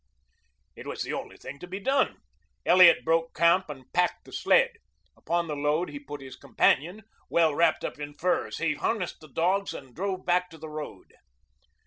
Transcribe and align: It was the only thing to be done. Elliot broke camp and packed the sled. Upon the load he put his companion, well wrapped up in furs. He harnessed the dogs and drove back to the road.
It 0.75 0.87
was 0.87 1.03
the 1.03 1.13
only 1.13 1.37
thing 1.37 1.59
to 1.59 1.67
be 1.67 1.79
done. 1.79 2.21
Elliot 2.65 3.05
broke 3.05 3.35
camp 3.35 3.69
and 3.69 3.93
packed 3.93 4.25
the 4.25 4.33
sled. 4.33 4.71
Upon 5.15 5.45
the 5.47 5.55
load 5.55 5.89
he 5.91 5.99
put 5.99 6.21
his 6.21 6.35
companion, 6.35 7.03
well 7.29 7.53
wrapped 7.53 7.85
up 7.85 7.99
in 7.99 8.15
furs. 8.15 8.57
He 8.57 8.73
harnessed 8.73 9.19
the 9.19 9.27
dogs 9.27 9.75
and 9.75 9.93
drove 9.93 10.25
back 10.25 10.49
to 10.49 10.57
the 10.57 10.69
road. 10.69 11.13